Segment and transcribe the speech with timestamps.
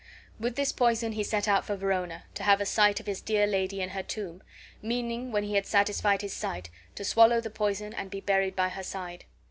[0.39, 3.45] With this poison he set out for Verona, to have a sight of his dear
[3.45, 4.41] lady in her tomb,
[4.81, 8.69] meaning, when he had satisfied his sight, to swallow the poison and be buried by
[8.69, 9.25] her side.